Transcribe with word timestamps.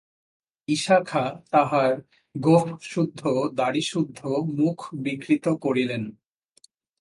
ইশা 0.67 0.97
খাঁ 1.03 1.29
তাঁহার 1.51 1.91
গোঁফসুদ্ধ 2.35 3.21
দাড়িসুদ্ধ 3.53 4.19
মুখ 4.59 4.77
বিকৃত 4.93 5.45
করিলেন। 5.61 6.03